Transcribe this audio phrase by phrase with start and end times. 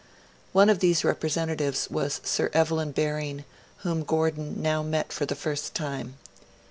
[0.51, 3.45] One of these representatives was Sir Evelyn Baring,
[3.83, 6.15] whom Gordon now met for the first time.